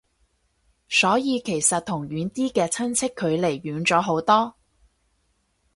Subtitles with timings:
[0.89, 4.55] 所以其實同遠啲嘅親戚距離遠咗好多